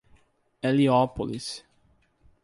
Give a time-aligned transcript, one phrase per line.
[0.63, 1.63] Heliópolis